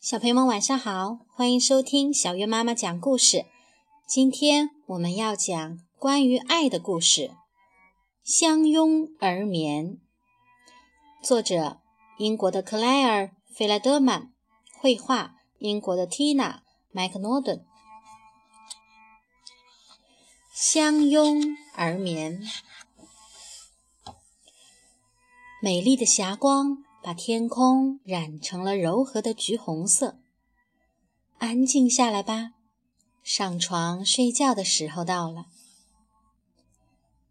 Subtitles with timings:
[0.00, 3.44] 小朋友们晚上好，欢迎收听小月妈妈讲故事。
[4.08, 7.28] 今天我们要讲关于爱的故事，
[8.24, 9.84] 《相拥而眠》。
[11.22, 11.80] 作者：
[12.16, 14.32] 英国的克莱尔·费莱德曼，
[14.78, 16.34] 绘画：英国的 Tina
[16.92, 17.62] ·麦克诺顿。
[20.54, 21.42] 相拥
[21.74, 22.40] 而眠，
[25.60, 26.86] 美丽的霞光。
[27.02, 30.18] 把天空染成了柔和的橘红色。
[31.38, 32.52] 安静下来吧，
[33.22, 35.46] 上床睡觉的时候到了。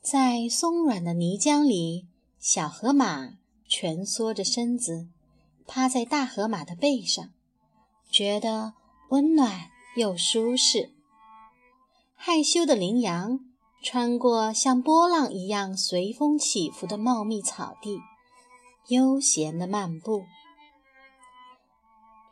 [0.00, 2.06] 在松软的泥浆里，
[2.38, 3.34] 小河马
[3.68, 5.08] 蜷缩着身子，
[5.66, 7.28] 趴在大河马的背上，
[8.10, 8.72] 觉得
[9.10, 10.94] 温暖又舒适。
[12.16, 13.40] 害羞的羚羊
[13.82, 17.98] 穿过像波浪一样随风起伏的茂密草地。
[18.90, 20.24] 悠闲的漫步，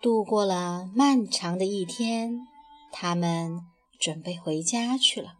[0.02, 2.40] 度过了漫长的一天。
[2.90, 3.60] 他们
[3.96, 5.34] 准备回家去了。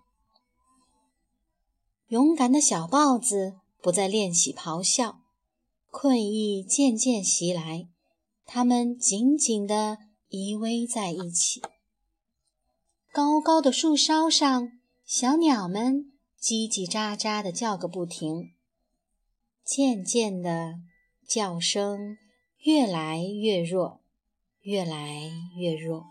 [2.06, 5.18] 勇敢的小豹子不再练习咆哮，
[5.90, 7.88] 困意渐渐袭来。
[8.46, 11.60] 他们紧紧地依偎在一起。
[13.10, 14.70] 高高的树梢上，
[15.04, 18.52] 小鸟们叽叽喳喳地叫个不停。
[19.64, 20.76] 渐渐的。
[21.28, 22.16] 叫声
[22.60, 24.00] 越来越弱，
[24.62, 26.06] 越来越弱，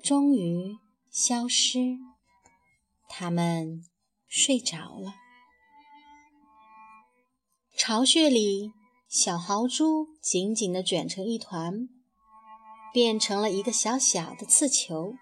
[0.00, 0.78] 终于
[1.10, 1.98] 消失。
[3.08, 3.84] 他们
[4.28, 5.16] 睡着了。
[7.76, 8.72] 巢穴里，
[9.08, 11.88] 小豪猪紧紧地卷成一团，
[12.92, 15.16] 变成了一个小小的刺球。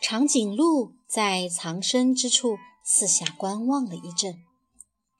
[0.00, 4.42] 长颈鹿在藏身之处四下观望了一阵，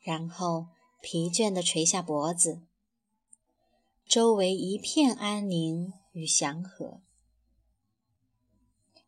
[0.03, 0.69] 然后。
[1.05, 2.62] 疲倦地垂下脖子，
[4.08, 7.03] 周围一片安宁与祥和。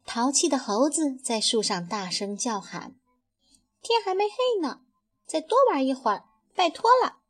[0.04, 2.96] 淘气的猴子在树上大声叫喊
[3.80, 4.82] ：“天还没黑呢，
[5.24, 7.20] 再多玩一会儿，拜托了！”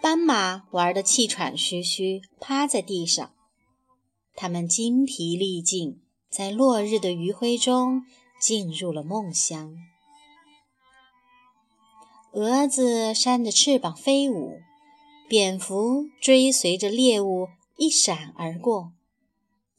[0.00, 3.34] 斑马玩得气喘吁吁，趴在地上。
[4.36, 8.06] 它们精疲力尽，在落日的余晖中
[8.40, 9.76] 进入了梦乡。
[12.32, 14.60] 蛾子扇着翅膀飞舞，
[15.28, 18.92] 蝙蝠追随着猎物一闪而过，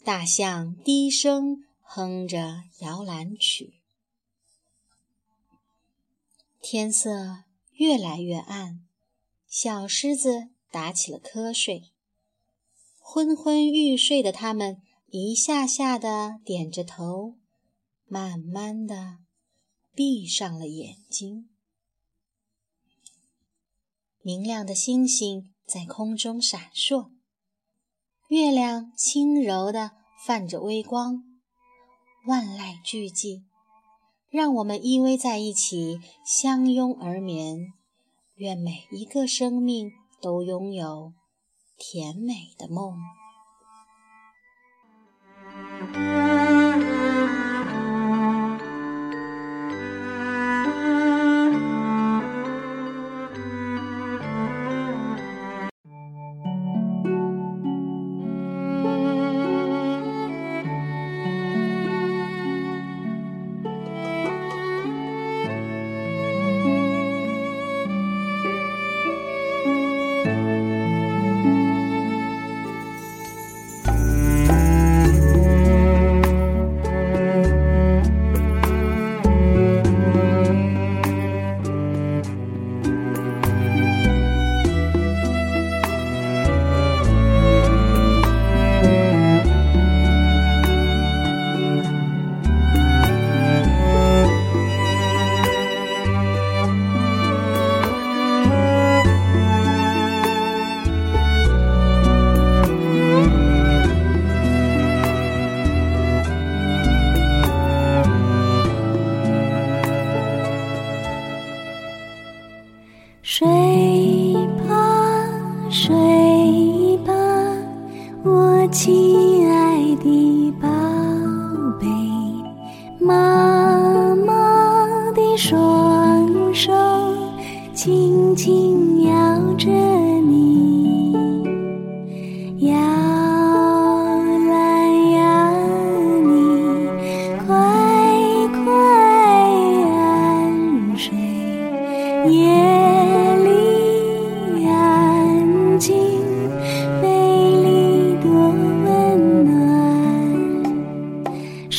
[0.04, 3.76] 大象低声哼着摇篮曲。
[6.62, 8.82] 天色越来越暗，
[9.48, 11.94] 小狮子打起了瞌睡。
[13.00, 17.36] 昏昏欲睡的它们一下下地点着头，
[18.08, 19.20] 慢慢地
[19.96, 21.48] 闭上了眼睛。
[24.24, 27.10] 明亮的星星在空中闪烁，
[28.28, 29.92] 月亮轻柔地
[30.26, 31.24] 泛着微光，
[32.28, 33.44] 万籁俱寂。
[34.30, 37.74] 让我们依偎在一起，相拥而眠。
[38.36, 41.14] 愿每一个生命都拥有
[41.78, 42.96] 甜美的梦。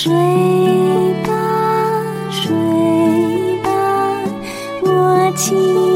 [0.02, 0.12] 睡
[1.22, 1.30] 吧
[2.28, 2.52] 睡
[3.62, 3.70] 吧
[4.82, 5.91] 我亲